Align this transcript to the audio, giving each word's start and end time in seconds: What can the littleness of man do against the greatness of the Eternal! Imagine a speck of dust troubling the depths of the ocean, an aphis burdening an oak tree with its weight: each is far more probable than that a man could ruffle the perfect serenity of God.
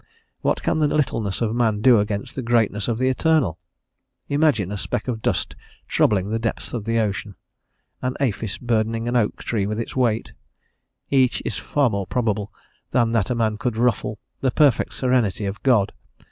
What 0.41 0.63
can 0.63 0.79
the 0.79 0.87
littleness 0.87 1.41
of 1.43 1.53
man 1.53 1.79
do 1.81 1.99
against 1.99 2.33
the 2.33 2.41
greatness 2.41 2.87
of 2.87 2.97
the 2.97 3.07
Eternal! 3.07 3.59
Imagine 4.29 4.71
a 4.71 4.77
speck 4.79 5.07
of 5.07 5.21
dust 5.21 5.55
troubling 5.87 6.31
the 6.31 6.39
depths 6.39 6.73
of 6.73 6.85
the 6.85 6.97
ocean, 6.99 7.35
an 8.01 8.15
aphis 8.19 8.57
burdening 8.57 9.07
an 9.07 9.15
oak 9.15 9.43
tree 9.43 9.67
with 9.67 9.79
its 9.79 9.95
weight: 9.95 10.33
each 11.11 11.39
is 11.45 11.57
far 11.59 11.91
more 11.91 12.07
probable 12.07 12.51
than 12.89 13.11
that 13.11 13.29
a 13.29 13.35
man 13.35 13.59
could 13.59 13.77
ruffle 13.77 14.17
the 14.39 14.49
perfect 14.49 14.95
serenity 14.95 15.45
of 15.45 15.61
God. 15.61 15.93